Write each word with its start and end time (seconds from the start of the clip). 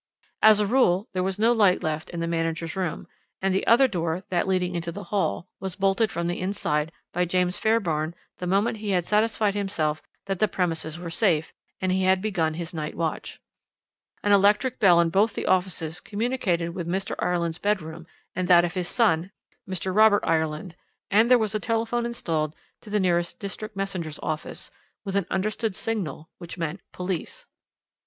As 0.41 0.59
a 0.59 0.65
rule 0.65 1.07
there 1.13 1.21
was 1.21 1.37
no 1.37 1.51
light 1.51 1.83
left 1.83 2.09
in 2.09 2.21
the 2.21 2.27
manager's 2.27 2.75
room, 2.75 3.05
and 3.39 3.53
the 3.53 3.67
other 3.67 3.87
door 3.87 4.23
that 4.29 4.47
leading 4.47 4.73
into 4.73 4.91
the 4.91 5.03
hall 5.13 5.47
was 5.59 5.75
bolted 5.75 6.11
from 6.11 6.25
the 6.25 6.41
inside 6.41 6.91
by 7.13 7.23
James 7.23 7.59
Fairbairn 7.59 8.15
the 8.39 8.47
moment 8.47 8.77
he 8.79 8.89
had 8.97 9.05
satisfied 9.05 9.53
himself 9.53 10.01
that 10.25 10.39
the 10.39 10.47
premises 10.47 10.97
were 10.97 11.11
safe, 11.11 11.53
and 11.79 11.91
he 11.91 12.05
had 12.05 12.19
begun 12.19 12.55
his 12.55 12.73
night 12.73 12.95
watch. 12.95 13.39
An 14.23 14.31
electric 14.31 14.79
bell 14.79 14.99
in 14.99 15.11
both 15.11 15.35
the 15.35 15.45
offices 15.45 15.99
communicated 15.99 16.69
with 16.71 16.87
Mr. 16.87 17.13
Ireland's 17.19 17.59
bedroom 17.59 18.07
and 18.35 18.47
that 18.47 18.65
of 18.65 18.73
his 18.73 18.87
son, 18.87 19.29
Mr. 19.69 19.95
Robert 19.95 20.23
Ireland, 20.25 20.75
and 21.11 21.29
there 21.29 21.37
was 21.37 21.53
a 21.53 21.59
telephone 21.59 22.07
installed 22.07 22.55
to 22.81 22.89
the 22.89 22.99
nearest 22.99 23.37
district 23.37 23.75
messengers' 23.75 24.17
office, 24.23 24.71
with 25.05 25.15
an 25.15 25.27
understood 25.29 25.75
signal 25.75 26.27
which 26.39 26.57
meant 26.57 26.81
'Police.' 26.91 27.45